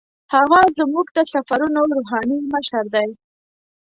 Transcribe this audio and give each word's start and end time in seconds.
هغه 0.33 0.59
زموږ 0.77 1.07
د 1.17 1.19
سفرونو 1.33 1.81
روحاني 1.93 2.37
مشر 2.53 2.83
دی. 2.95 3.09